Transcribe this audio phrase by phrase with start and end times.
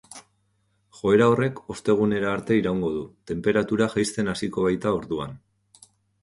[0.99, 3.03] Joera horrek ostegunera arte iraungo du,
[3.33, 5.39] tenperatura jaisten hasiko baita orduan.